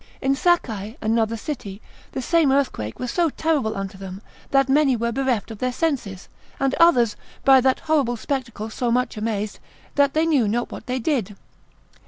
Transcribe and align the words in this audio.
In 0.19 0.33
Sacai, 0.35 0.97
another 0.99 1.37
city, 1.37 1.79
the 2.13 2.23
same 2.23 2.51
earthquake 2.51 2.97
was 2.97 3.11
so 3.11 3.29
terrible 3.29 3.77
unto 3.77 3.99
them, 3.99 4.23
that 4.49 4.67
many 4.67 4.95
were 4.95 5.11
bereft 5.11 5.51
of 5.51 5.59
their 5.59 5.71
senses; 5.71 6.27
and 6.59 6.73
others 6.79 7.15
by 7.45 7.61
that 7.61 7.81
horrible 7.81 8.17
spectacle 8.17 8.71
so 8.71 8.89
much 8.89 9.15
amazed, 9.15 9.59
that 9.93 10.15
they 10.15 10.25
knew 10.25 10.47
not 10.47 10.71
what 10.71 10.87
they 10.87 10.97
did. 10.97 11.35